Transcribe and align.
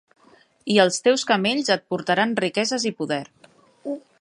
I 0.75 0.77
els 0.83 0.97
teus 1.07 1.25
camells 1.31 1.69
et 1.75 1.85
portaran 1.93 2.33
riqueses 2.43 2.87
i 2.91 2.93
poder. 3.03 3.23